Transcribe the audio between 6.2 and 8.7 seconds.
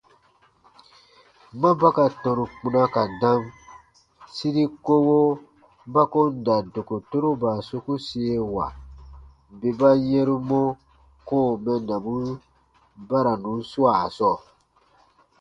n da dokotoroba sokusiewa